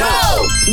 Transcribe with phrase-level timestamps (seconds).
[0.00, 0.06] Go，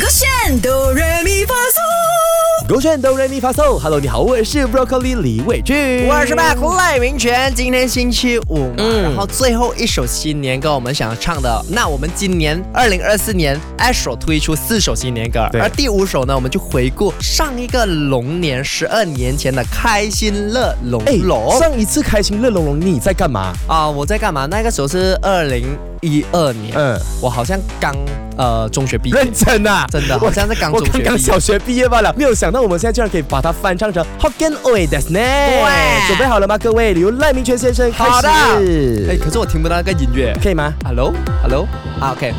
[0.00, 2.66] 勾选哆来咪发嗦。
[2.66, 21.58] 勾选哆来咪发嗦，Hello，你好，我是 Broccoli 李伟俊，我是 Mac 赖明全，今天星期五嘛，嗯然后最后一首新年歌我们想要唱的，那我们今年二零二四年 Astro 推出四首新年歌，对而第五首呢，我们就回顾上一个龙年十二年前的开心乐融哎融。
[21.58, 23.52] 上一次开心乐龙龙你在干嘛？
[23.66, 24.46] 啊、我在干嘛？
[24.46, 27.94] 那个时候是二零一二年，嗯，我好像刚
[28.36, 31.04] 呃中学毕业认，真啊，真的好像是刚我中学毕业。
[31.04, 35.18] 刚刚小学毕业罢了，没有想到我们现在居然可以把它翻唱成 Hokkien Oi des 呢。
[35.18, 36.94] 对准备好了吗，各位？
[36.94, 38.10] 由赖明全先生开始。
[38.10, 40.36] 好的哎，可是我听不到那个音乐。
[40.42, 41.66] 可以吗？Hello，Hello，
[42.00, 42.32] 啊，OK。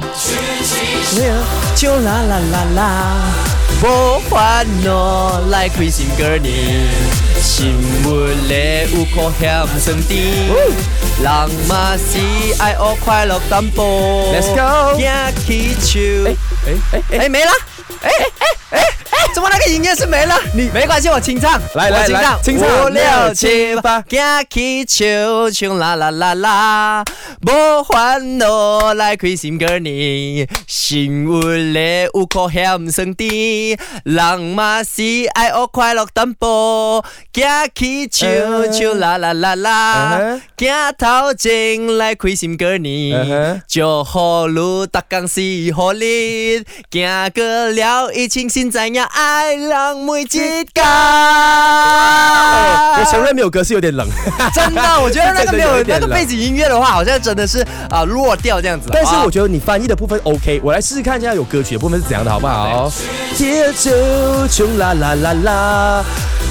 [1.15, 1.33] 没有。
[1.75, 3.15] 就啦啦啦啦，
[3.83, 6.49] 无烦恼来开心歌呢，
[7.41, 7.73] 新
[8.05, 10.49] 闻咧有可险酸甜，
[11.21, 11.29] 人
[11.67, 12.17] 嘛是
[12.61, 14.33] 爱学快乐淡薄。
[14.33, 14.55] Let's
[16.25, 16.35] 哎
[16.65, 17.51] 哎哎哎，哎没了，
[18.01, 18.83] 哎哎哎哎，
[19.33, 20.35] 怎么那个音乐是没了？
[20.53, 22.85] 你没关系，我清唱，来来我清唱，来清唱。
[22.85, 27.03] 五六七八，行起手，唱啦啦啦啦，
[27.41, 35.03] 无烦恼来开心过年，生活咧有可险酸甜，人嘛是
[35.33, 37.03] 爱学快乐淡薄，
[37.33, 39.55] 行起手，嗯唱啦啦啦。
[39.55, 45.41] 啦行头前来开心歌嗯呢哼，祝福你达工是
[45.73, 50.81] 好日，行过了疫情，现在呀爱人每一个。
[52.99, 54.05] 我承认没有歌是有点冷，
[54.53, 58.89] 真的，我觉得那个没有那个背景音乐的话，好像真的是啊弱掉这样子。
[58.91, 62.91] 但是啊我觉得你翻译的部分 OK，我来试试看一下有歌曲的部分是怎样的，好不好？
[63.35, 63.91] 铁酒
[64.49, 66.03] 穷啦啦啦啦，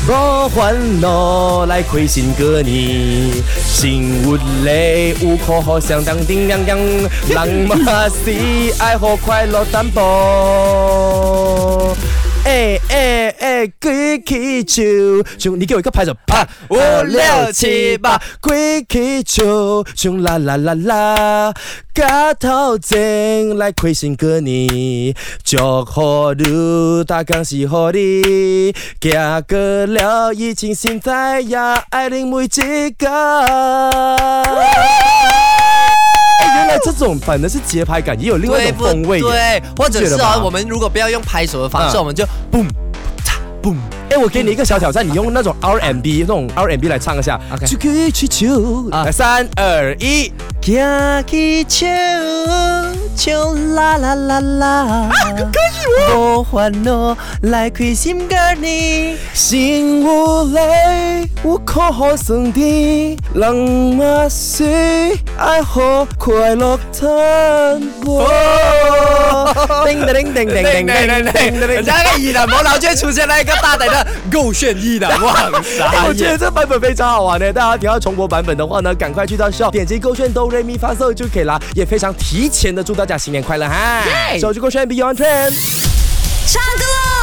[0.08, 3.30] 我烦恼来开心过年，
[3.66, 7.76] 生活里有苦好相当叮当当，人嘛
[8.08, 8.32] 是
[8.78, 11.94] 爱好快乐淡薄。
[12.48, 14.82] 哎哎哎，举起手，
[15.38, 16.48] 穷，你给我一个拍手啊！
[16.70, 21.52] 五六七八，举起手，穷啦啦啦啦，
[21.94, 25.14] 家头前来开心过年，
[25.44, 34.16] 祝福你大家是好的，行过了疫情，现在呀爱你每一个。
[36.98, 39.24] 这种反而是节拍感，也有另外一种风味耶。
[39.24, 42.66] 对，或者是啊，我们如果不要用拍手的方式，嗯我们就 boom。
[44.10, 47.38] 哎，我给你一个小挑战，你用那种 R&B 那种 R&B 来唱一下。
[47.52, 47.66] OK
[48.90, 50.32] 来，三二一。
[53.18, 59.18] 唱啦啦啦啦，可以无烦恼来开心歌呢。
[59.34, 63.52] 生活里有可好酸甜，人
[63.96, 64.64] 嘛是
[65.36, 68.24] 爱好快乐淡薄。
[69.86, 84.02] 叮叮叮叮叮叮叮叮叮那个艺人冇脑就出现了一个大胆的够炫一的，哇，塞我觉得这版本非常好玩的，大家想要重播版本的话呢，赶快去到 shop 点击勾选哆瑞咪发售就可以啦，也非常提前的祝大家新年快乐哈！
[84.40, 85.52] 手机勾选 Beyond Trend。
[86.46, 87.17] 唱歌喽！